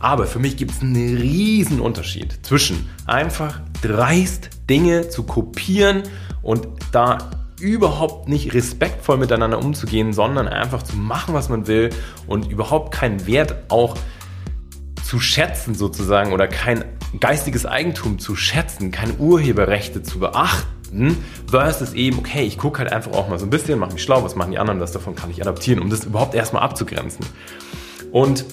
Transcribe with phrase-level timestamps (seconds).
[0.00, 6.02] Aber für mich gibt es einen riesen Unterschied zwischen einfach dreist Dinge zu kopieren
[6.42, 7.18] und da
[7.60, 11.90] überhaupt nicht respektvoll miteinander umzugehen, sondern einfach zu machen, was man will
[12.26, 13.96] und überhaupt keinen Wert auch
[15.04, 16.84] zu schätzen sozusagen oder kein
[17.18, 23.12] geistiges Eigentum zu schätzen, keine Urheberrechte zu beachten, versus eben, okay, ich gucke halt einfach
[23.12, 25.30] auch mal so ein bisschen, mache mich schlau, was machen die anderen, was davon kann
[25.30, 27.24] ich adaptieren, um das überhaupt erstmal abzugrenzen.
[28.12, 28.44] Und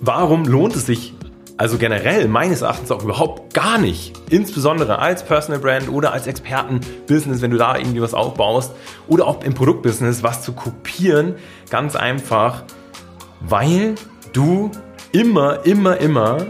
[0.00, 1.14] warum lohnt es sich
[1.60, 7.42] also generell meines Erachtens auch überhaupt gar nicht, insbesondere als Personal Brand oder als Expertenbusiness,
[7.42, 8.72] wenn du da irgendwie was aufbaust
[9.08, 11.34] oder auch im Produktbusiness was zu kopieren,
[11.68, 12.62] ganz einfach,
[13.40, 13.94] weil
[14.32, 14.70] du
[15.12, 16.46] immer, immer, immer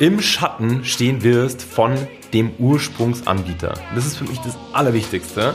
[0.00, 1.92] im Schatten stehen wirst von
[2.32, 3.74] dem Ursprungsanbieter.
[3.94, 5.54] Das ist für mich das Allerwichtigste.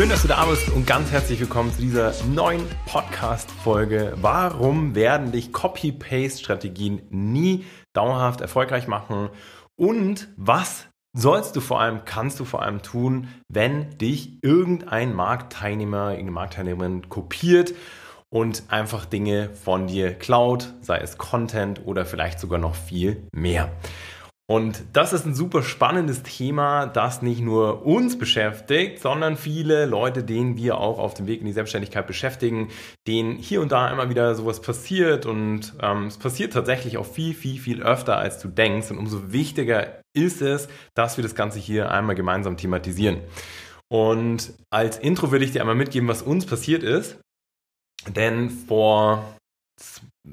[0.00, 4.14] Schön, dass du da bist und ganz herzlich willkommen zu dieser neuen Podcast-Folge.
[4.16, 9.28] Warum werden dich Copy-Paste-Strategien nie dauerhaft erfolgreich machen?
[9.76, 16.12] Und was sollst du vor allem, kannst du vor allem tun, wenn dich irgendein Marktteilnehmer,
[16.12, 17.74] irgendeine Marktteilnehmerin kopiert
[18.30, 23.70] und einfach Dinge von dir klaut, sei es Content oder vielleicht sogar noch viel mehr.
[24.50, 30.24] Und das ist ein super spannendes Thema, das nicht nur uns beschäftigt, sondern viele Leute,
[30.24, 32.66] denen wir auch auf dem Weg in die Selbstständigkeit beschäftigen,
[33.06, 35.24] denen hier und da immer wieder sowas passiert.
[35.24, 38.90] Und ähm, es passiert tatsächlich auch viel, viel, viel öfter, als du denkst.
[38.90, 40.66] Und umso wichtiger ist es,
[40.96, 43.20] dass wir das Ganze hier einmal gemeinsam thematisieren.
[43.86, 47.20] Und als Intro würde ich dir einmal mitgeben, was uns passiert ist.
[48.16, 49.36] Denn vor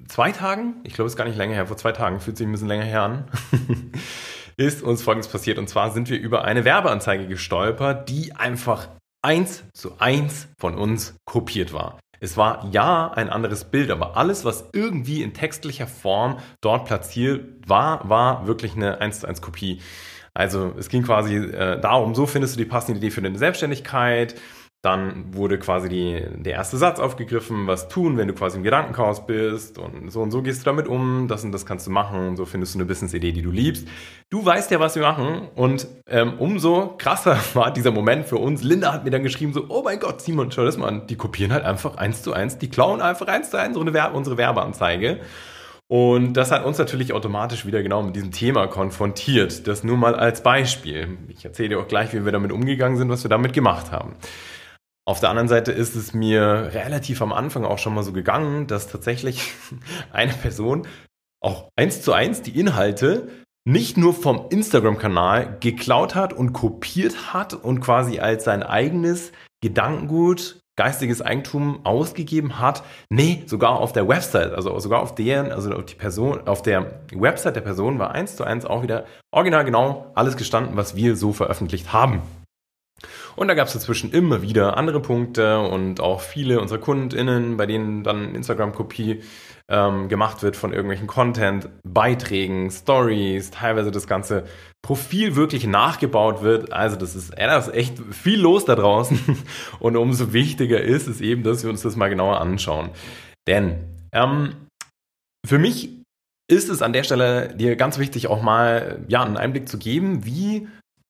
[0.07, 2.47] zwei Tagen, ich glaube, es ist gar nicht länger her, vor zwei Tagen, fühlt sich
[2.47, 3.25] ein bisschen länger her an,
[4.57, 5.57] ist uns Folgendes passiert.
[5.57, 8.89] Und zwar sind wir über eine Werbeanzeige gestolpert, die einfach
[9.21, 11.99] eins zu eins von uns kopiert war.
[12.19, 17.67] Es war ja ein anderes Bild, aber alles, was irgendwie in textlicher Form dort platziert
[17.67, 19.81] war, war wirklich eine 1 zu 1 Kopie.
[20.33, 24.35] Also es ging quasi äh, darum, so findest du die passende Idee für deine Selbstständigkeit,
[24.87, 29.25] dann wurde quasi die, der erste Satz aufgegriffen, was tun, wenn du quasi im Gedankenchaos
[29.25, 32.29] bist und so und so gehst du damit um, das und das kannst du machen
[32.29, 33.85] und so findest du eine Business-Idee, die du liebst.
[34.29, 38.63] Du weißt ja, was wir machen und ähm, umso krasser war dieser Moment für uns.
[38.63, 41.17] Linda hat mir dann geschrieben so, oh mein Gott, Simon, schau das mal an, die
[41.17, 44.37] kopieren halt einfach eins zu eins, die klauen einfach eins zu eins unsere, Werbe, unsere
[44.37, 45.19] Werbeanzeige.
[45.89, 49.67] Und das hat uns natürlich automatisch wieder genau mit diesem Thema konfrontiert.
[49.67, 51.17] Das nur mal als Beispiel.
[51.29, 54.15] Ich erzähle dir auch gleich, wie wir damit umgegangen sind, was wir damit gemacht haben.
[55.07, 58.67] Auf der anderen Seite ist es mir relativ am Anfang auch schon mal so gegangen,
[58.67, 59.53] dass tatsächlich
[60.11, 60.85] eine Person
[61.41, 63.29] auch eins zu eins die Inhalte
[63.65, 69.31] nicht nur vom Instagram-Kanal geklaut hat und kopiert hat und quasi als sein eigenes
[69.61, 72.83] Gedankengut, geistiges Eigentum ausgegeben hat.
[73.09, 76.99] Nee, sogar auf der Website, also sogar auf deren, also auf die Person, auf der
[77.13, 81.15] Website der Person war eins zu eins auch wieder original genau alles gestanden, was wir
[81.15, 82.21] so veröffentlicht haben.
[83.35, 87.65] Und da gab es dazwischen immer wieder andere Punkte und auch viele unserer KundInnen, bei
[87.65, 89.21] denen dann Instagram-Kopie
[89.69, 94.45] ähm, gemacht wird von irgendwelchen Content, Beiträgen, Stories, teilweise das ganze
[94.81, 96.71] Profil wirklich nachgebaut wird.
[96.71, 99.19] Also das ist, äh, das ist echt viel los da draußen.
[99.79, 102.89] Und umso wichtiger ist es eben, dass wir uns das mal genauer anschauen.
[103.47, 103.77] Denn
[104.13, 104.55] ähm,
[105.45, 105.89] für mich
[106.49, 110.25] ist es an der Stelle dir ganz wichtig, auch mal ja, einen Einblick zu geben,
[110.25, 110.67] wie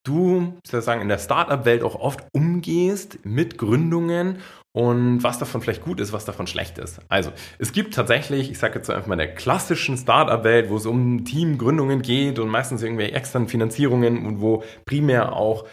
[0.07, 4.37] du sozusagen in der Startup-Welt auch oft umgehst mit Gründungen
[4.73, 6.99] und was davon vielleicht gut ist, was davon schlecht ist.
[7.09, 10.85] Also, es gibt tatsächlich, ich sage jetzt einfach mal in der klassischen Startup-Welt, wo es
[10.85, 15.65] um Teamgründungen geht und meistens irgendwelche externen Finanzierungen und wo primär auch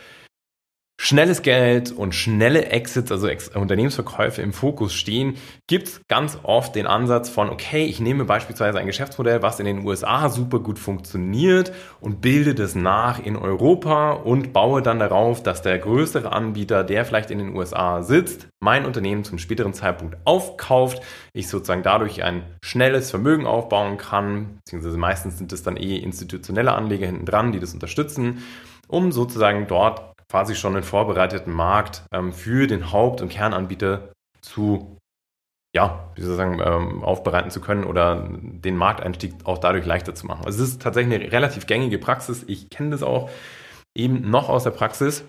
[0.97, 5.37] schnelles Geld und schnelle Exits, also Ex Unternehmensverkäufe im Fokus stehen,
[5.67, 9.67] gibt es ganz oft den Ansatz von, okay, ich nehme beispielsweise ein Geschäftsmodell, was in
[9.67, 15.43] den USA super gut funktioniert und bilde das nach in Europa und baue dann darauf,
[15.43, 20.17] dass der größere Anbieter, der vielleicht in den USA sitzt, mein Unternehmen zum späteren Zeitpunkt
[20.25, 21.03] aufkauft,
[21.33, 26.73] ich sozusagen dadurch ein schnelles Vermögen aufbauen kann, beziehungsweise meistens sind es dann eh institutionelle
[26.73, 28.43] Anleger hinten dran, die das unterstützen,
[28.87, 34.09] um sozusagen dort quasi schon einen vorbereiteten Markt ähm, für den Haupt- und Kernanbieter
[34.41, 34.99] zu,
[35.77, 40.13] ja, wie soll ich sagen, ähm, aufbereiten zu können oder den Markteinstieg auch dadurch leichter
[40.13, 40.45] zu machen.
[40.45, 42.45] Also es ist tatsächlich eine relativ gängige Praxis.
[42.49, 43.31] Ich kenne das auch
[43.97, 45.23] eben noch aus der Praxis.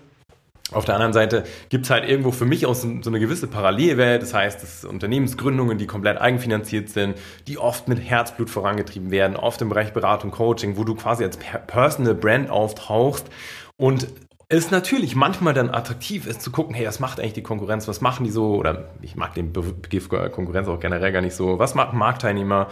[0.72, 4.22] Auf der anderen Seite gibt es halt irgendwo für mich auch so, eine gewisse Parallelwelt.
[4.22, 7.16] Das heißt, es Unternehmensgründungen, die komplett eigenfinanziert sind,
[7.46, 11.36] die oft mit Herzblut vorangetrieben werden, oft im Bereich Beratung, Coaching, wo du quasi als
[11.36, 13.30] Personal Brand auftauchst
[13.76, 14.08] und
[14.48, 18.00] es natürlich manchmal dann attraktiv ist zu gucken, hey, was macht eigentlich die Konkurrenz, was
[18.00, 21.74] machen die so, oder ich mag den Begriff Konkurrenz auch generell gar nicht so, was
[21.74, 22.68] machen Marktteilnehmer,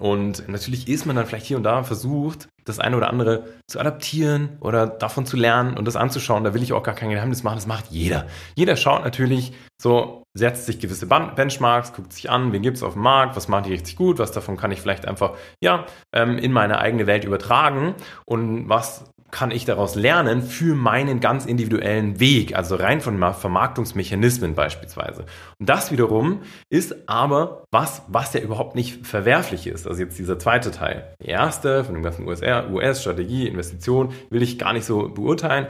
[0.00, 3.78] und natürlich ist man dann vielleicht hier und da versucht, das eine oder andere zu
[3.78, 6.42] adaptieren oder davon zu lernen und das anzuschauen.
[6.42, 7.56] Da will ich auch gar kein Geheimnis machen.
[7.56, 8.26] Das macht jeder.
[8.54, 12.94] Jeder schaut natürlich so, setzt sich gewisse Benchmarks, guckt sich an, wen gibt es auf
[12.94, 15.84] dem Markt, was macht die richtig gut, was davon kann ich vielleicht einfach, ja,
[16.14, 17.94] ähm, in meine eigene Welt übertragen
[18.24, 24.54] und was kann ich daraus lernen für meinen ganz individuellen Weg, also rein von Vermarktungsmechanismen
[24.54, 25.24] beispielsweise.
[25.58, 29.86] Und das wiederum ist aber was, was ja überhaupt nicht verwerflich ist.
[29.86, 31.14] Also jetzt dieser zweite Teil.
[31.20, 35.66] Der erste von dem ganzen US-Strategie, Investition, will ich gar nicht so beurteilen.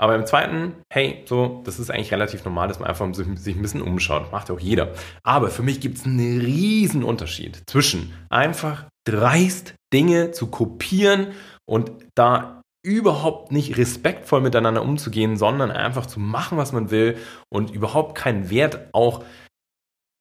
[0.00, 3.60] Aber im zweiten, hey, so, das ist eigentlich relativ normal, dass man einfach sich ein
[3.60, 4.32] bisschen umschaut.
[4.32, 4.92] Macht ja auch jeder.
[5.22, 11.32] Aber für mich gibt es einen riesen Unterschied zwischen einfach dreist Dinge zu kopieren
[11.66, 17.18] und da überhaupt nicht respektvoll miteinander umzugehen, sondern einfach zu machen, was man will
[17.52, 19.24] und überhaupt keinen Wert auch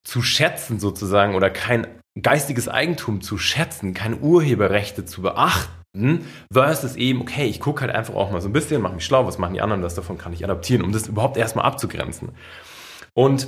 [0.05, 1.87] zu schätzen sozusagen oder kein
[2.21, 8.15] geistiges Eigentum zu schätzen, keine Urheberrechte zu beachten, versus eben, okay, ich gucke halt einfach
[8.15, 10.33] auch mal so ein bisschen, mache mich schlau, was machen die anderen, das davon kann
[10.33, 12.29] ich adaptieren, um das überhaupt erstmal abzugrenzen.
[13.13, 13.47] Und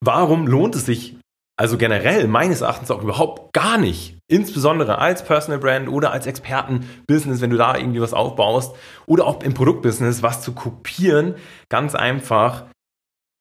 [0.00, 1.17] warum lohnt es sich
[1.58, 4.16] also generell meines Erachtens auch überhaupt gar nicht.
[4.30, 8.76] Insbesondere als Personal Brand oder als Expertenbusiness, wenn du da irgendwie was aufbaust
[9.06, 11.34] oder auch im Produktbusiness was zu kopieren.
[11.68, 12.66] Ganz einfach,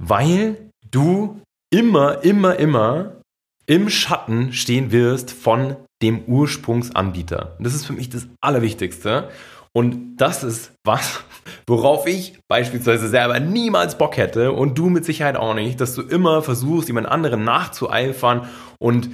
[0.03, 3.21] weil du immer, immer, immer
[3.67, 7.57] im Schatten stehen wirst von dem Ursprungsanbieter.
[7.59, 9.29] das ist für mich das Allerwichtigste.
[9.77, 11.23] Und das ist was,
[11.67, 16.01] worauf ich beispielsweise selber niemals Bock hätte und du mit Sicherheit auch nicht, dass du
[16.01, 19.11] immer versuchst, jemand anderen nachzueifern und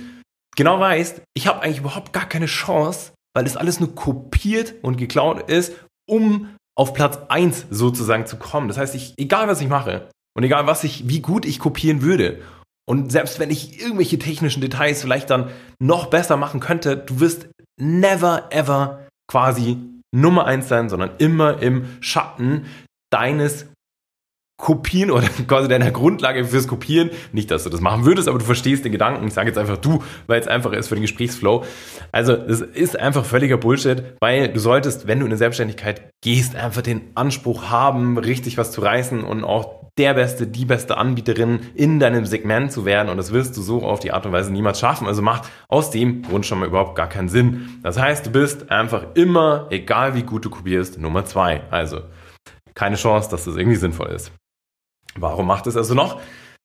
[0.56, 4.96] genau weißt, ich habe eigentlich überhaupt gar keine Chance, weil das alles nur kopiert und
[4.96, 5.74] geklaut ist,
[6.10, 8.70] um auf Platz 1 sozusagen zu kommen.
[8.70, 12.04] Das heißt, ich, egal was ich mache und egal was ich, wie gut ich kopieren
[12.04, 12.40] würde
[12.88, 15.50] und selbst wenn ich irgendwelche technischen Details vielleicht dann
[15.82, 21.86] noch besser machen könnte, du wirst never ever quasi Nummer eins sein, sondern immer im
[22.00, 22.66] Schatten
[23.10, 23.68] deines
[24.58, 27.10] Kopieren oder quasi deiner Grundlage fürs Kopieren.
[27.32, 29.28] Nicht, dass du das machen würdest, aber du verstehst den Gedanken.
[29.28, 31.66] Ich sage jetzt einfach du, weil es einfacher ist für den Gesprächsflow.
[32.12, 36.56] Also, das ist einfach völliger Bullshit, weil du solltest, wenn du in eine Selbstständigkeit gehst,
[36.56, 41.60] einfach den Anspruch haben, richtig was zu reißen und auch der beste, die beste Anbieterin
[41.76, 44.52] in deinem Segment zu werden und das wirst du so auf die Art und Weise
[44.52, 45.08] niemals schaffen.
[45.08, 47.80] Also macht aus dem Grund schon mal überhaupt gar keinen Sinn.
[47.84, 51.62] Das heißt, du bist einfach immer, egal wie gut du kopierst, Nummer zwei.
[51.70, 52.02] Also
[52.74, 54.32] keine Chance, dass das irgendwie sinnvoll ist.
[55.16, 56.20] Warum macht es also noch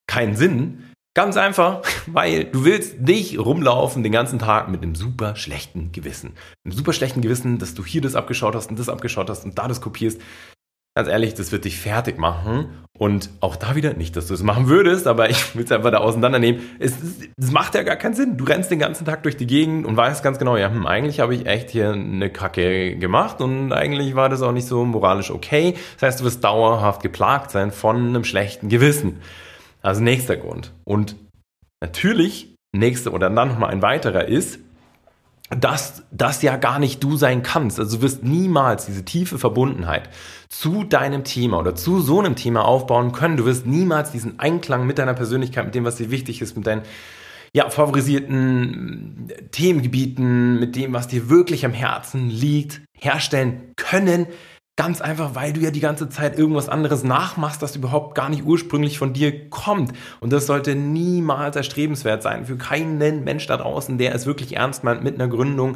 [0.06, 0.84] keinen Sinn?
[1.14, 6.32] Ganz einfach, weil du willst nicht rumlaufen den ganzen Tag mit einem super schlechten Gewissen.
[6.64, 9.58] Einem super schlechten Gewissen, dass du hier das abgeschaut hast und das abgeschaut hast und
[9.58, 10.20] da das kopierst
[10.98, 12.70] ganz ehrlich, das wird dich fertig machen.
[12.98, 15.92] Und auch da wieder, nicht, dass du es machen würdest, aber ich will es einfach
[15.92, 16.60] da auseinandernehmen.
[16.80, 16.96] Es,
[17.40, 18.36] es macht ja gar keinen Sinn.
[18.36, 21.20] Du rennst den ganzen Tag durch die Gegend und weißt ganz genau, ja, hm, eigentlich
[21.20, 25.30] habe ich echt hier eine Kacke gemacht und eigentlich war das auch nicht so moralisch
[25.30, 25.76] okay.
[26.00, 29.20] Das heißt, du wirst dauerhaft geplagt sein von einem schlechten Gewissen.
[29.80, 30.72] Also nächster Grund.
[30.82, 31.14] Und
[31.80, 34.58] natürlich, nächster oder dann nochmal ein weiterer ist,
[35.50, 37.78] dass das ja gar nicht du sein kannst.
[37.78, 40.10] Also du wirst niemals diese tiefe Verbundenheit
[40.48, 43.36] zu deinem Thema oder zu so einem Thema aufbauen können.
[43.36, 46.66] Du wirst niemals diesen Einklang mit deiner Persönlichkeit, mit dem, was dir wichtig ist, mit
[46.66, 46.82] deinen
[47.54, 54.26] ja, favorisierten Themengebieten, mit dem, was dir wirklich am Herzen liegt, herstellen können,
[54.78, 58.44] Ganz einfach, weil du ja die ganze Zeit irgendwas anderes nachmachst, das überhaupt gar nicht
[58.44, 59.92] ursprünglich von dir kommt.
[60.20, 64.84] Und das sollte niemals erstrebenswert sein für keinen Mensch da draußen, der es wirklich ernst
[64.84, 65.74] meint mit einer Gründung.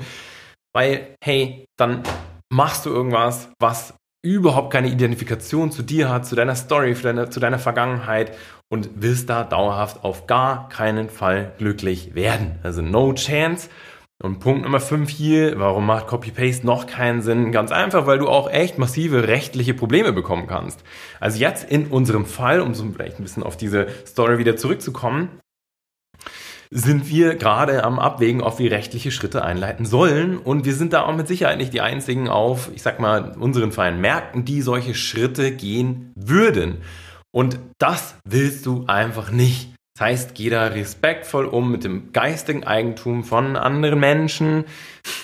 [0.73, 2.05] Weil, hey, dann
[2.49, 3.95] machst du irgendwas, was
[4.25, 8.37] überhaupt keine Identifikation zu dir hat, zu deiner Story, deine, zu deiner Vergangenheit
[8.71, 12.61] und wirst da dauerhaft auf gar keinen Fall glücklich werden.
[12.63, 13.69] Also no chance.
[14.23, 17.51] Und Punkt Nummer 5 hier, warum macht Copy-Paste noch keinen Sinn?
[17.51, 20.85] Ganz einfach, weil du auch echt massive rechtliche Probleme bekommen kannst.
[21.19, 25.41] Also jetzt in unserem Fall, um so vielleicht ein bisschen auf diese Story wieder zurückzukommen,
[26.71, 30.39] sind wir gerade am Abwägen, ob wir rechtliche Schritte einleiten sollen.
[30.39, 33.73] Und wir sind da auch mit Sicherheit nicht die einzigen auf, ich sag mal, unseren
[33.73, 36.79] freien Märkten, die solche Schritte gehen würden.
[37.33, 39.72] Und das willst du einfach nicht.
[40.03, 44.65] Heißt, geh da respektvoll um mit dem geistigen Eigentum von anderen Menschen.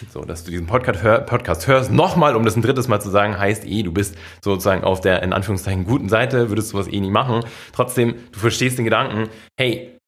[0.08, 3.10] So, dass du diesen Podcast, hör, Podcast hörst, nochmal, um das ein drittes Mal zu
[3.10, 6.86] sagen, heißt eh, du bist sozusagen auf der, in Anführungszeichen, guten Seite, würdest du was
[6.86, 7.44] eh nie machen.
[7.72, 9.98] Trotzdem, du verstehst den Gedanken, hey,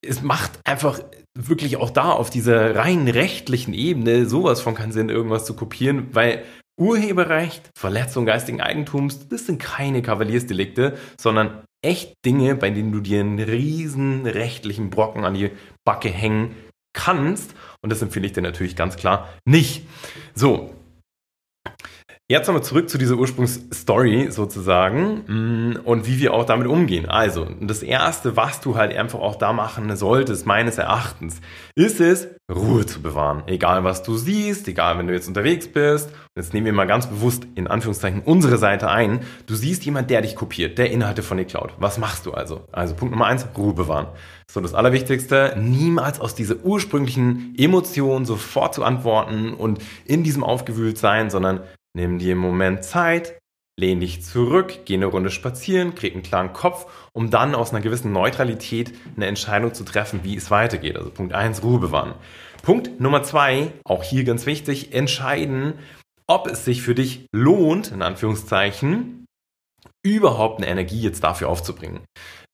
[0.00, 0.98] es macht einfach
[1.38, 6.08] wirklich auch da auf dieser rein rechtlichen Ebene sowas von keinen Sinn, irgendwas zu kopieren,
[6.12, 6.42] weil
[6.78, 13.20] Urheberrecht, Verletzung geistigen Eigentums, das sind keine Kavaliersdelikte, sondern echt Dinge, bei denen du dir
[13.20, 15.50] einen riesen rechtlichen Brocken an die
[15.84, 16.54] Backe hängen
[16.92, 17.54] kannst.
[17.82, 19.86] Und das empfehle ich dir natürlich ganz klar nicht.
[20.34, 20.75] So,
[22.28, 27.08] Jetzt nochmal zurück zu dieser Ursprungsstory sozusagen mm, und wie wir auch damit umgehen.
[27.08, 31.40] Also, das Erste, was du halt einfach auch da machen solltest, meines Erachtens,
[31.76, 33.44] ist es, Ruhe zu bewahren.
[33.46, 36.10] Egal, was du siehst, egal, wenn du jetzt unterwegs bist.
[36.36, 39.20] Jetzt nehmen wir mal ganz bewusst in Anführungszeichen unsere Seite ein.
[39.46, 41.74] Du siehst jemand, der dich kopiert, der Inhalte von dir klaut.
[41.78, 42.66] Was machst du also?
[42.72, 44.08] Also Punkt Nummer eins, Ruhe bewahren.
[44.50, 50.98] So, das Allerwichtigste, niemals aus dieser ursprünglichen Emotion sofort zu antworten und in diesem aufgewühlt
[50.98, 51.60] sein, sondern
[51.96, 53.38] Nimm dir einen Moment Zeit,
[53.80, 57.80] lehn dich zurück, geh eine Runde spazieren, krieg einen klaren Kopf, um dann aus einer
[57.80, 60.98] gewissen Neutralität eine Entscheidung zu treffen, wie es weitergeht.
[60.98, 62.12] Also Punkt eins Ruhe bewahren.
[62.62, 65.78] Punkt Nummer zwei, auch hier ganz wichtig, entscheiden,
[66.26, 69.24] ob es sich für dich lohnt, in Anführungszeichen,
[70.04, 72.00] überhaupt eine Energie jetzt dafür aufzubringen.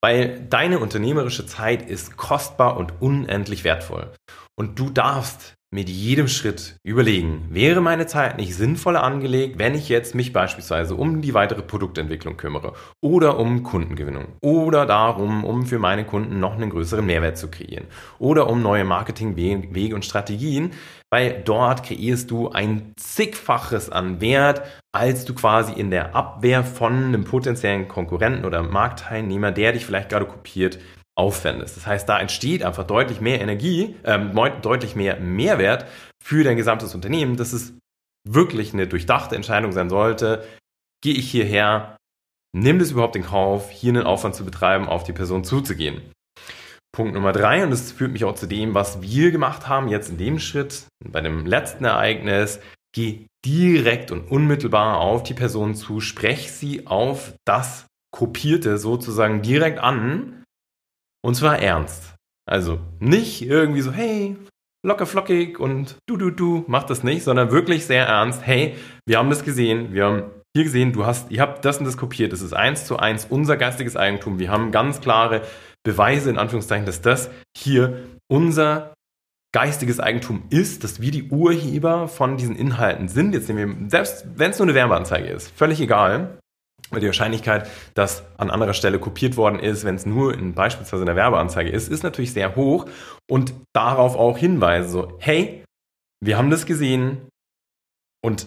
[0.00, 4.12] Weil deine unternehmerische Zeit ist kostbar und unendlich wertvoll.
[4.56, 9.88] Und du darfst mit jedem Schritt überlegen, wäre meine Zeit nicht sinnvoller angelegt, wenn ich
[9.88, 15.78] jetzt mich beispielsweise um die weitere Produktentwicklung kümmere oder um Kundengewinnung oder darum, um für
[15.78, 17.86] meine Kunden noch einen größeren Mehrwert zu kreieren
[18.18, 20.72] oder um neue Marketingwege und Strategien,
[21.08, 24.60] weil dort kreierst du ein zigfaches an Wert,
[24.92, 30.10] als du quasi in der Abwehr von einem potenziellen Konkurrenten oder Marktteilnehmer, der dich vielleicht
[30.10, 30.78] gerade kopiert,
[31.16, 31.76] aufwendest.
[31.76, 35.87] Das heißt, da entsteht einfach deutlich mehr Energie, ähm, deutlich mehr Mehrwert
[36.23, 37.75] für dein gesamtes Unternehmen, dass es
[38.28, 40.47] wirklich eine durchdachte Entscheidung sein sollte.
[41.02, 41.97] Gehe ich hierher,
[42.57, 46.02] nimm das überhaupt in Kauf, hier einen Aufwand zu betreiben, auf die Person zuzugehen.
[46.95, 50.11] Punkt Nummer drei, und das führt mich auch zu dem, was wir gemacht haben, jetzt
[50.11, 52.61] in dem Schritt, bei dem letzten Ereignis,
[52.95, 59.78] geh direkt und unmittelbar auf die Person zu, sprech sie auf das Kopierte sozusagen direkt
[59.78, 60.41] an
[61.24, 62.14] und zwar ernst.
[62.46, 64.36] Also nicht irgendwie so, hey,
[64.84, 68.44] locker flockig und du, du, du, mach das nicht, sondern wirklich sehr ernst.
[68.44, 68.76] Hey,
[69.06, 70.22] wir haben das gesehen, wir haben
[70.54, 72.32] hier gesehen, du hast, ihr habt das und das kopiert.
[72.32, 74.38] Das ist eins zu eins unser geistiges Eigentum.
[74.38, 75.42] Wir haben ganz klare
[75.84, 78.92] Beweise, in Anführungszeichen, dass das hier unser
[79.54, 83.34] geistiges Eigentum ist, dass wir die Urheber von diesen Inhalten sind.
[83.34, 86.38] Jetzt nehmen wir, selbst wenn es nur eine Werbeanzeige ist, völlig egal.
[86.92, 91.02] Weil die Wahrscheinlichkeit, dass an anderer Stelle kopiert worden ist, wenn es nur in beispielsweise
[91.02, 92.87] einer Werbeanzeige ist, ist natürlich sehr hoch.
[93.28, 95.64] Und darauf auch Hinweise, so, hey,
[96.20, 97.22] wir haben das gesehen
[98.22, 98.46] und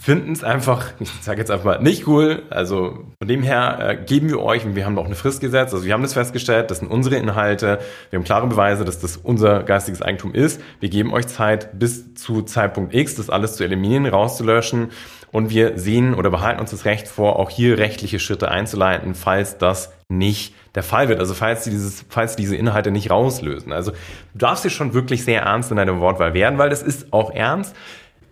[0.00, 2.44] finden es einfach, ich sage jetzt einfach mal, nicht cool.
[2.50, 5.74] Also von dem her äh, geben wir euch, und wir haben auch eine Frist gesetzt,
[5.74, 9.16] also wir haben das festgestellt, das sind unsere Inhalte, wir haben klare Beweise, dass das
[9.16, 10.60] unser geistiges Eigentum ist.
[10.80, 14.90] Wir geben euch Zeit bis zu Zeitpunkt X, das alles zu eliminieren, rauszulöschen
[15.32, 19.58] und wir sehen oder behalten uns das Recht vor, auch hier rechtliche Schritte einzuleiten, falls
[19.58, 21.18] das nicht der Fall wird.
[21.18, 23.72] Also falls, dieses, falls diese Inhalte nicht rauslösen.
[23.72, 27.12] Also du darfst dir schon wirklich sehr ernst in deiner Wortwahl werden, weil das ist
[27.12, 27.74] auch ernst.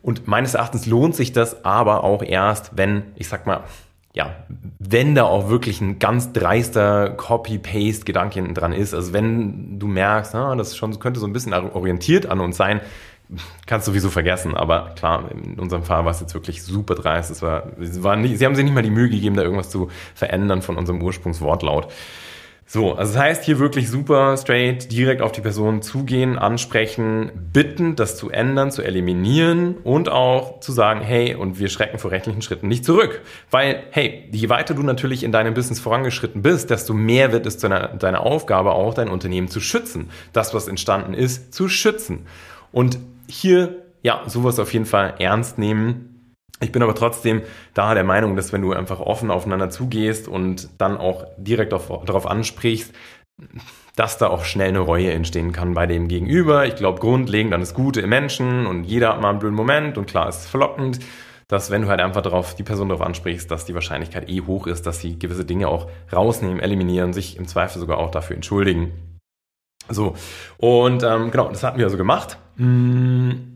[0.03, 3.65] Und meines Erachtens lohnt sich das aber auch erst, wenn, ich sag mal,
[4.13, 4.35] ja,
[4.79, 10.57] wenn da auch wirklich ein ganz dreister Copy-Paste-Gedanke dran ist, also wenn du merkst, ah,
[10.57, 12.81] das schon könnte so ein bisschen orientiert an uns sein,
[13.67, 14.55] kannst du sowieso vergessen.
[14.55, 17.31] Aber klar, in unserem Fall war es jetzt wirklich super dreist.
[17.31, 19.71] Es war, es war nicht, sie haben sich nicht mal die Mühe gegeben, da irgendwas
[19.71, 21.89] zu verändern von unserem Ursprungswortlaut.
[22.73, 27.97] So, also das heißt hier wirklich super straight, direkt auf die Person zugehen, ansprechen, bitten,
[27.97, 32.43] das zu ändern, zu eliminieren und auch zu sagen, hey, und wir schrecken vor rechtlichen
[32.43, 33.23] Schritten nicht zurück.
[33.51, 37.59] Weil, hey, je weiter du natürlich in deinem Business vorangeschritten bist, desto mehr wird es
[37.59, 40.09] deine, deine Aufgabe auch, dein Unternehmen zu schützen.
[40.33, 42.25] Das, was entstanden ist, zu schützen.
[42.71, 46.35] Und hier, ja, sowas auf jeden Fall ernst nehmen.
[46.61, 50.69] Ich bin aber trotzdem da der Meinung, dass wenn du einfach offen aufeinander zugehst und
[50.79, 52.93] dann auch direkt auf, darauf ansprichst,
[53.97, 56.67] dass da auch schnell eine Reue entstehen kann bei dem Gegenüber.
[56.67, 59.97] Ich glaube, grundlegend an das Gute im Menschen und jeder hat mal einen blöden Moment
[59.97, 61.01] und klar ist es verlockend,
[61.49, 64.67] dass wenn du halt einfach darauf, die Person darauf ansprichst, dass die Wahrscheinlichkeit eh hoch
[64.67, 68.93] ist, dass sie gewisse Dinge auch rausnehmen, eliminieren, sich im Zweifel sogar auch dafür entschuldigen.
[69.91, 70.15] So,
[70.59, 72.39] und ähm, genau, das hatten wir also gemacht.
[72.57, 73.51] Mm.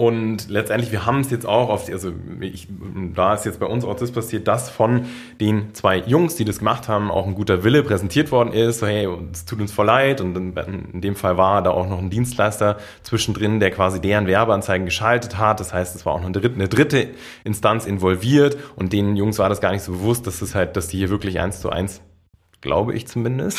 [0.00, 2.68] Und letztendlich, wir haben es jetzt auch auf, also ich,
[3.14, 5.04] da ist jetzt bei uns auch das passiert, dass von
[5.40, 8.78] den zwei Jungs, die das gemacht haben, auch ein guter Wille präsentiert worden ist.
[8.78, 10.22] So, hey, es tut uns voll leid.
[10.22, 14.86] Und in dem Fall war da auch noch ein Dienstleister zwischendrin, der quasi deren Werbeanzeigen
[14.86, 15.60] geschaltet hat.
[15.60, 17.08] Das heißt, es war auch noch eine dritte, eine dritte
[17.44, 18.56] Instanz involviert.
[18.76, 21.10] Und den Jungs war das gar nicht so bewusst, dass es halt, dass die hier
[21.10, 22.00] wirklich eins zu eins,
[22.62, 23.58] glaube ich zumindest,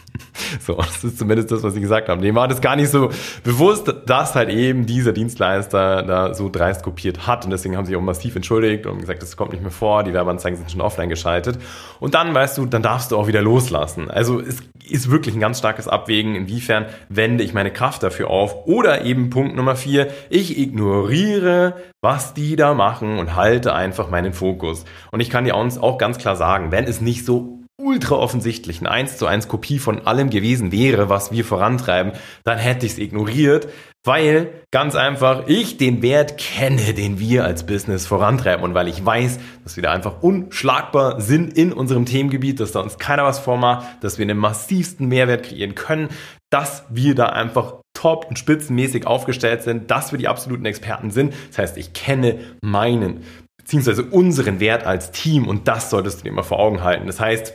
[0.66, 2.20] So, das ist zumindest das, was sie gesagt haben.
[2.20, 3.10] Dem war das gar nicht so
[3.44, 7.44] bewusst, dass halt eben dieser Dienstleister da so dreist kopiert hat.
[7.44, 10.12] Und deswegen haben sie auch massiv entschuldigt und gesagt, das kommt nicht mehr vor, die
[10.12, 11.58] Werbeanzeigen sind schon offline geschaltet.
[12.00, 14.10] Und dann, weißt du, dann darfst du auch wieder loslassen.
[14.10, 18.66] Also es ist wirklich ein ganz starkes Abwägen, inwiefern wende ich meine Kraft dafür auf.
[18.66, 24.32] Oder eben Punkt Nummer vier, ich ignoriere, was die da machen und halte einfach meinen
[24.32, 24.84] Fokus.
[25.10, 28.90] Und ich kann dir auch ganz klar sagen, wenn es nicht so ultra offensichtlich eine
[28.90, 32.12] 1 zu 1 Kopie von allem gewesen wäre, was wir vorantreiben,
[32.44, 33.68] dann hätte ich es ignoriert,
[34.04, 39.04] weil ganz einfach ich den Wert kenne, den wir als Business vorantreiben und weil ich
[39.04, 43.40] weiß, dass wir da einfach unschlagbar sind in unserem Themengebiet, dass da uns keiner was
[43.40, 46.08] vormacht, dass wir einen massivsten Mehrwert kreieren können,
[46.50, 51.34] dass wir da einfach top und spitzenmäßig aufgestellt sind, dass wir die absoluten Experten sind.
[51.48, 53.22] Das heißt, ich kenne meinen
[53.58, 57.08] beziehungsweise unseren Wert als Team und das solltest du dir immer vor Augen halten.
[57.08, 57.54] Das heißt,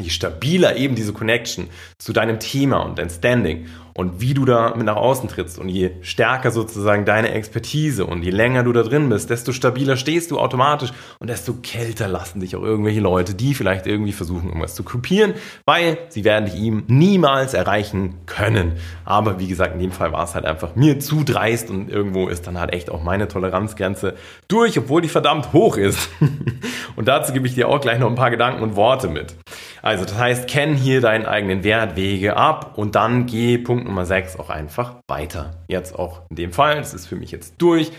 [0.00, 4.74] je stabiler eben diese Connection zu deinem Thema und dein Standing und wie du da
[4.74, 8.82] mit nach außen trittst und je stärker sozusagen deine Expertise und je länger du da
[8.82, 13.34] drin bist, desto stabiler stehst du automatisch und desto kälter lassen dich auch irgendwelche Leute,
[13.34, 15.34] die vielleicht irgendwie versuchen, irgendwas zu kopieren,
[15.64, 18.72] weil sie werden dich ihm niemals erreichen können.
[19.04, 22.28] Aber wie gesagt, in dem Fall war es halt einfach mir zu dreist und irgendwo
[22.28, 24.14] ist dann halt echt auch meine Toleranzgrenze
[24.48, 26.08] durch, obwohl die verdammt hoch ist.
[26.96, 29.36] und dazu gebe ich dir auch gleich noch ein paar Gedanken und Worte mit.
[29.82, 34.06] Also das heißt, kenn hier deinen eigenen Wert, wege ab und dann geh Punkt Nummer
[34.06, 35.52] 6 auch einfach weiter.
[35.68, 37.92] Jetzt auch in dem Fall, das ist für mich jetzt durch.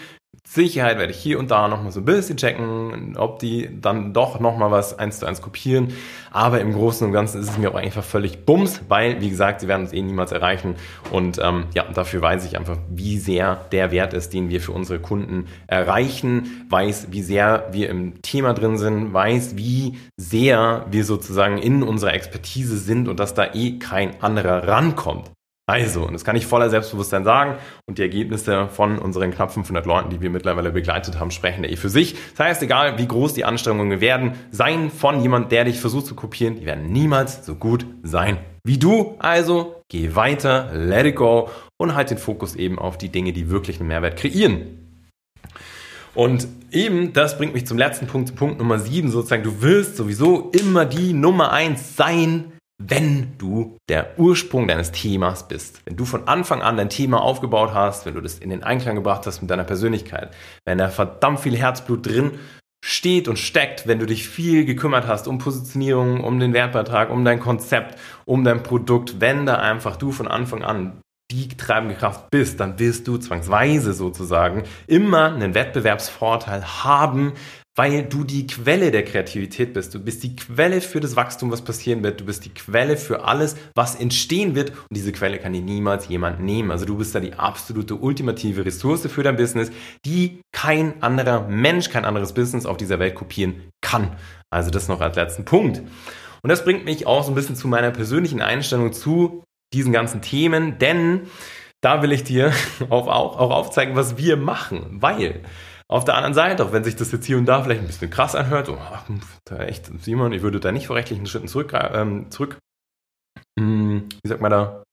[0.48, 4.39] Sicherheit werde ich hier und da nochmal so ein bisschen checken, ob die dann doch
[4.39, 5.94] nochmal was eins zu eins kopieren.
[6.32, 9.62] Aber im Großen und Ganzen ist es mir auch einfach völlig bums, weil, wie gesagt,
[9.62, 10.75] sie werden uns eh niemals erreichen.
[11.12, 14.72] Und ähm, ja, dafür weiß ich einfach, wie sehr der Wert ist, den wir für
[14.72, 21.05] unsere Kunden erreichen, weiß, wie sehr wir im Thema drin sind, weiß, wie sehr wir
[21.05, 25.31] sozusagen in unserer Expertise sind und dass da eh kein anderer rankommt.
[25.68, 27.56] Also, und das kann ich voller Selbstbewusstsein sagen.
[27.88, 31.70] Und die Ergebnisse von unseren knapp 500 Leuten, die wir mittlerweile begleitet haben, sprechen da
[31.70, 32.16] eh für sich.
[32.36, 36.14] Das heißt, egal wie groß die Anstrengungen werden, sein von jemand, der dich versucht zu
[36.14, 39.16] kopieren, die werden niemals so gut sein wie du.
[39.20, 43.50] Also, geh weiter, let it go und halt den Fokus eben auf die Dinge, die
[43.50, 44.82] wirklich einen Mehrwert kreieren.
[46.14, 50.51] Und eben, das bringt mich zum letzten Punkt, Punkt Nummer 7, sozusagen, du wirst sowieso
[50.51, 55.81] immer die Nummer 1 sein, wenn du der Ursprung deines Themas bist.
[55.85, 58.96] Wenn du von Anfang an dein Thema aufgebaut hast, wenn du das in den Einklang
[58.96, 60.35] gebracht hast mit deiner Persönlichkeit,
[60.66, 62.40] wenn da verdammt viel Herzblut drin
[62.85, 67.25] steht und steckt, wenn du dich viel gekümmert hast um Positionierung, um den Wertbeitrag, um
[67.25, 72.29] dein Konzept, um dein Produkt, wenn da einfach du von Anfang an die treibende Kraft
[72.29, 77.33] bist, dann wirst du zwangsweise sozusagen immer einen Wettbewerbsvorteil haben,
[77.75, 79.94] weil du die Quelle der Kreativität bist.
[79.94, 82.22] Du bist die Quelle für das Wachstum, was passieren wird.
[82.22, 84.70] Du bist die Quelle für alles, was entstehen wird.
[84.70, 86.72] Und diese Quelle kann dir niemals jemand nehmen.
[86.72, 89.72] Also du bist da die absolute ultimative Ressource für dein Business,
[90.05, 94.16] die kein anderer Mensch, kein anderes Business auf dieser Welt kopieren kann.
[94.50, 95.81] Also das noch als letzten Punkt.
[96.42, 100.22] Und das bringt mich auch so ein bisschen zu meiner persönlichen Einstellung zu diesen ganzen
[100.22, 101.22] Themen, denn
[101.81, 102.53] da will ich dir
[102.90, 105.42] auch, auch, aufzeigen, was wir machen, weil
[105.87, 108.09] auf der anderen Seite, auch wenn sich das jetzt hier und da vielleicht ein bisschen
[108.09, 108.77] krass anhört, oh,
[109.45, 112.57] da echt, Simon, ich würde da nicht vor rechtlichen Schritten zurück, ähm, zurück,
[113.59, 114.83] hm, wie sagt man da,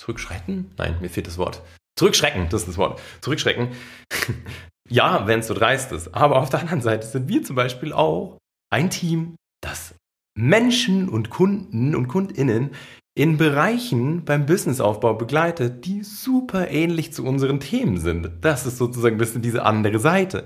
[0.00, 0.72] zurückschreiten?
[0.76, 1.62] Nein, mir fehlt das Wort.
[1.98, 3.00] Zurückschrecken, das ist das Wort.
[3.20, 3.70] Zurückschrecken.
[4.88, 6.14] ja, wenn es so dreist ist.
[6.14, 8.38] Aber auf der anderen Seite sind wir zum Beispiel auch
[8.70, 9.94] ein Team, das
[10.36, 12.70] Menschen und Kunden und Kundinnen
[13.18, 18.30] in Bereichen beim Businessaufbau begleitet, die super ähnlich zu unseren Themen sind.
[18.42, 20.44] Das ist sozusagen ein bisschen diese andere Seite.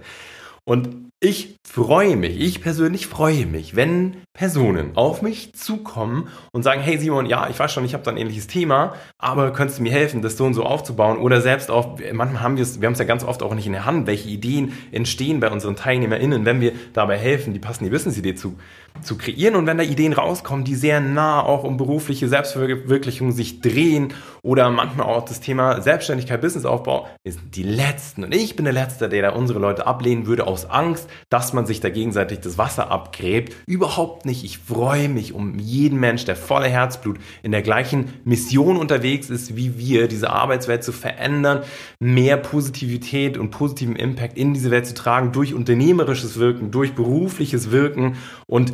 [0.64, 6.80] Und ich freue mich, ich persönlich freue mich, wenn Personen auf mich zukommen und sagen,
[6.80, 9.84] hey Simon, ja, ich weiß schon, ich habe da ein ähnliches Thema, aber könntest du
[9.84, 11.18] mir helfen, das so und so aufzubauen?
[11.18, 13.66] Oder selbst auch, manchmal haben wir es, wir haben es ja ganz oft auch nicht
[13.66, 17.90] in der Hand, welche Ideen entstehen bei unseren TeilnehmerInnen, wenn wir dabei helfen, die passende
[17.90, 18.56] Business-Idee zu
[19.00, 19.56] zu kreieren.
[19.56, 24.70] Und wenn da Ideen rauskommen, die sehr nah auch um berufliche Selbstverwirklichung sich drehen oder
[24.70, 28.24] manchmal auch das Thema Selbstständigkeit, Businessaufbau, wir sind die Letzten.
[28.24, 31.66] Und ich bin der Letzte, der da unsere Leute ablehnen würde aus Angst, dass man
[31.66, 33.54] sich da gegenseitig das Wasser abgräbt.
[33.66, 34.44] Überhaupt nicht.
[34.44, 39.56] Ich freue mich um jeden Mensch, der voller Herzblut in der gleichen Mission unterwegs ist
[39.56, 41.62] wie wir, diese Arbeitswelt zu verändern,
[42.00, 47.70] mehr Positivität und positiven Impact in diese Welt zu tragen durch unternehmerisches Wirken, durch berufliches
[47.70, 48.72] Wirken und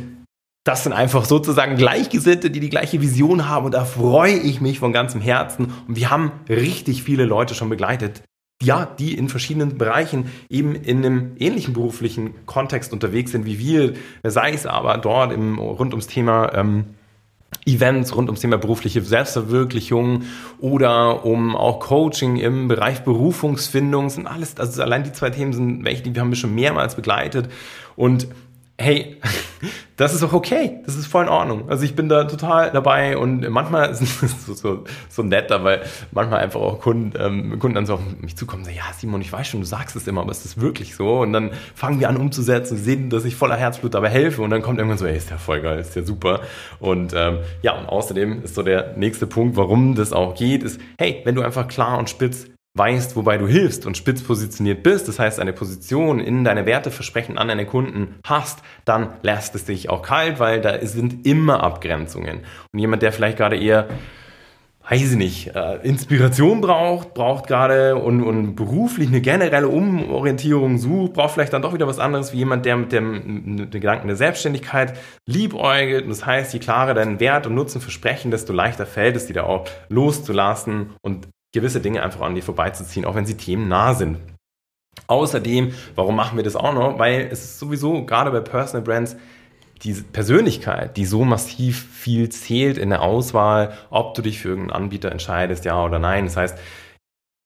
[0.65, 4.77] das sind einfach sozusagen Gleichgesinnte, die die gleiche Vision haben und da freue ich mich
[4.77, 5.73] von ganzem Herzen.
[5.87, 8.21] Und wir haben richtig viele Leute schon begleitet,
[8.61, 13.93] ja, die in verschiedenen Bereichen eben in einem ähnlichen beruflichen Kontext unterwegs sind wie wir,
[14.23, 16.85] sei es aber dort im, rund ums Thema ähm,
[17.65, 20.23] Events rund ums Thema berufliche Selbstverwirklichung
[20.59, 24.09] oder um auch Coaching im Bereich Berufungsfindung.
[24.09, 26.95] Sind alles, also allein die zwei Themen sind welche, die wir haben wir schon mehrmals
[26.95, 27.49] begleitet.
[27.95, 28.27] Und
[28.79, 29.17] hey,
[29.97, 31.69] das ist auch okay, das ist voll in Ordnung.
[31.69, 35.81] Also ich bin da total dabei und manchmal ist es so, so, so nett, weil
[36.11, 39.21] manchmal einfach auch Kunden, ähm, Kunden dann so auf mich zukommen und sagen, ja Simon,
[39.21, 41.19] ich weiß schon, du sagst es immer, aber ist das wirklich so?
[41.19, 44.61] Und dann fangen wir an umzusetzen, sehen, dass ich voller Herzblut dabei helfe und dann
[44.61, 46.41] kommt irgendwann so, ey, ist ja voll geil, ist ja super.
[46.79, 50.79] Und ähm, ja, und außerdem ist so der nächste Punkt, warum das auch geht, ist,
[50.97, 55.07] hey, wenn du einfach klar und spitz weißt, wobei du hilfst und spitz positioniert bist,
[55.07, 59.89] das heißt eine Position in deine Werteversprechen an deine Kunden hast, dann lässt es dich
[59.89, 62.41] auch kalt, weil da sind immer Abgrenzungen.
[62.71, 63.87] Und jemand, der vielleicht gerade eher
[64.89, 71.13] weiß ich nicht, äh, Inspiration braucht, braucht gerade und, und beruflich eine generelle Umorientierung sucht,
[71.13, 74.07] braucht vielleicht dann doch wieder was anderes wie jemand, der mit dem, mit dem Gedanken
[74.07, 76.05] der Selbstständigkeit liebäugelt.
[76.05, 79.33] Und das heißt, je klarer dein Wert und Nutzen versprechen, desto leichter fällt es, die
[79.33, 84.17] da auch loszulassen und gewisse Dinge einfach an dir vorbeizuziehen, auch wenn sie themennah sind.
[85.07, 86.99] Außerdem, warum machen wir das auch noch?
[86.99, 89.15] Weil es ist sowieso gerade bei Personal Brands
[89.81, 94.83] diese Persönlichkeit, die so massiv viel zählt in der Auswahl, ob du dich für irgendeinen
[94.83, 96.25] Anbieter entscheidest, ja oder nein.
[96.25, 96.57] Das heißt,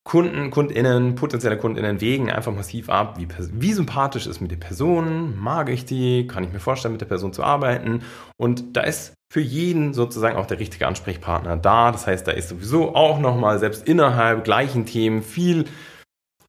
[0.03, 5.39] Kunden, KundInnen, potenzielle KundInnen wägen einfach massiv ab, wie, wie sympathisch ist mit der Person,
[5.39, 8.01] mag ich die, kann ich mir vorstellen, mit der Person zu arbeiten.
[8.37, 11.91] Und da ist für jeden sozusagen auch der richtige Ansprechpartner da.
[11.91, 15.65] Das heißt, da ist sowieso auch nochmal selbst innerhalb gleichen Themen viel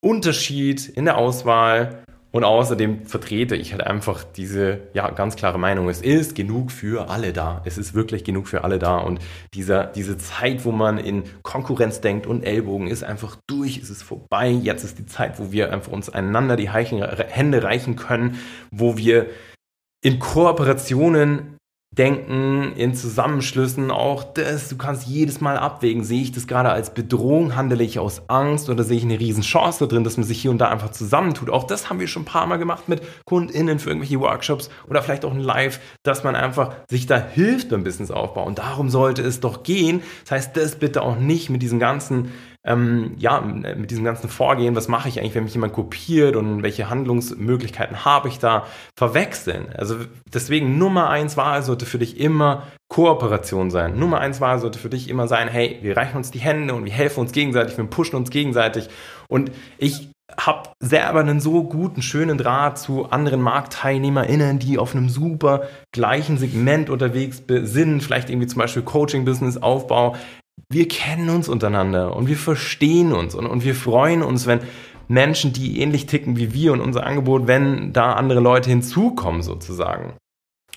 [0.03, 2.05] Unterschied in der Auswahl.
[2.31, 5.89] Und außerdem vertrete ich halt einfach diese ja, ganz klare Meinung.
[5.89, 7.63] Es ist genug für alle da.
[7.65, 8.99] Es ist wirklich genug für alle da.
[8.99, 9.19] Und
[9.55, 13.79] dieser, diese Zeit, wo man in Konkurrenz denkt und Ellbogen, ist einfach durch.
[13.79, 14.51] Es ist vorbei.
[14.51, 18.39] Jetzt ist die Zeit, wo wir einfach uns einander die Hände reichen können,
[18.71, 19.29] wo wir
[20.03, 21.54] in Kooperationen
[21.99, 26.93] Denken, in Zusammenschlüssen, auch das, du kannst jedes Mal abwägen, sehe ich das gerade als
[26.93, 30.43] Bedrohung, handele ich aus Angst oder sehe ich eine Riesenchance da drin, dass man sich
[30.43, 31.51] hier und da einfach zusammentut.
[31.51, 35.03] Auch das haben wir schon ein paar Mal gemacht mit KundInnen für irgendwelche Workshops oder
[35.03, 38.45] vielleicht auch ein Live, dass man einfach sich da hilft beim Businessaufbau.
[38.45, 40.03] Und darum sollte es doch gehen.
[40.25, 42.33] Das heißt, das bitte auch nicht mit diesen ganzen
[42.67, 46.63] ähm, ja, mit diesem ganzen Vorgehen, was mache ich eigentlich, wenn mich jemand kopiert und
[46.63, 49.67] welche Handlungsmöglichkeiten habe ich da, verwechseln.
[49.77, 49.97] Also
[50.33, 53.99] deswegen Nummer eins Wahl sollte für dich immer Kooperation sein.
[53.99, 56.85] Nummer eins Wahl sollte für dich immer sein, hey, wir reichen uns die Hände und
[56.85, 58.89] wir helfen uns gegenseitig, wir pushen uns gegenseitig.
[59.29, 65.09] Und ich habe selber einen so guten, schönen Draht zu anderen MarktteilnehmerInnen, die auf einem
[65.09, 70.17] super gleichen Segment unterwegs sind, vielleicht irgendwie zum Beispiel Coaching-Business, Aufbau
[70.69, 74.61] wir kennen uns untereinander und wir verstehen uns und, und wir freuen uns, wenn
[75.09, 80.15] Menschen, die ähnlich ticken wie wir und unser Angebot, wenn da andere Leute hinzukommen sozusagen.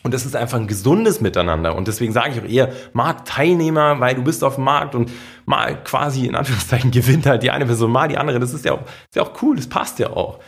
[0.04, 1.76] Und das ist einfach ein gesundes Miteinander.
[1.76, 5.12] Und deswegen sage ich auch eher Marktteilnehmer, weil du bist auf dem Markt und
[5.46, 8.40] mal quasi in Anführungszeichen gewinnt halt die eine Person, mal die andere.
[8.40, 10.40] Das ist ja auch, ist ja auch cool, das passt ja auch.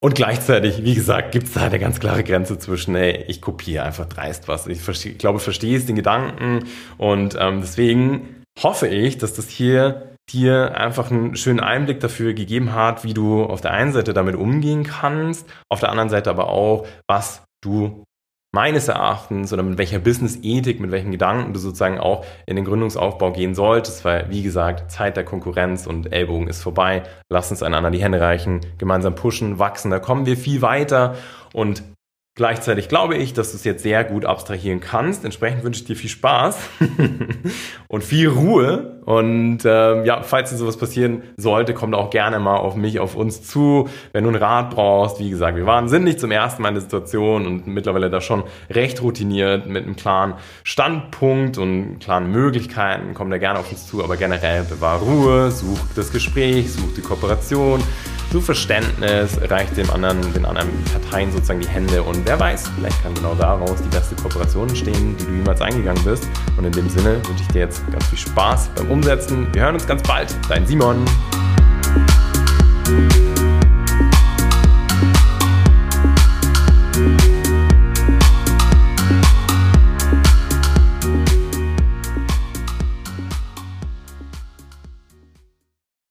[0.00, 3.84] Und gleichzeitig, wie gesagt, gibt es da eine ganz klare Grenze zwischen, ey, ich kopiere
[3.84, 4.68] einfach dreist was.
[4.68, 10.14] Ich, versteh, ich glaube, verstehst den Gedanken und ähm, deswegen hoffe ich, dass das hier
[10.30, 14.36] dir einfach einen schönen Einblick dafür gegeben hat, wie du auf der einen Seite damit
[14.36, 18.04] umgehen kannst, auf der anderen Seite aber auch, was du
[18.52, 23.32] meines Erachtens oder mit welcher Business-Ethik, mit welchen Gedanken du sozusagen auch in den Gründungsaufbau
[23.32, 27.02] gehen solltest, weil, wie gesagt, Zeit der Konkurrenz und Ellbogen ist vorbei.
[27.28, 31.14] Lass uns einander die Hände reichen, gemeinsam pushen, wachsen, da kommen wir viel weiter
[31.52, 31.82] und
[32.38, 35.24] Gleichzeitig glaube ich, dass du es jetzt sehr gut abstrahieren kannst.
[35.24, 36.56] Entsprechend wünsche ich dir viel Spaß
[37.88, 39.00] und viel Ruhe.
[39.04, 43.16] Und ähm, ja, falls dir sowas passieren sollte, komm auch gerne mal auf mich, auf
[43.16, 43.88] uns zu.
[44.12, 46.74] Wenn du einen Rat brauchst, wie gesagt, wir waren sind nicht zum ersten Mal in
[46.76, 53.14] der Situation und mittlerweile da schon recht routiniert mit einem klaren Standpunkt und klaren Möglichkeiten.
[53.14, 57.02] Komm da gerne auf uns zu, aber generell bewahr Ruhe, such das Gespräch, such die
[57.02, 57.82] Kooperation
[58.30, 63.02] zu Verständnis, reicht dem anderen, den anderen Parteien sozusagen die Hände und wer weiß, vielleicht
[63.02, 66.28] kann genau daraus die beste Kooperation entstehen, die du jemals eingegangen bist.
[66.56, 69.46] Und in dem Sinne wünsche ich dir jetzt ganz viel Spaß beim Umsetzen.
[69.52, 70.34] Wir hören uns ganz bald.
[70.48, 71.04] Dein Simon.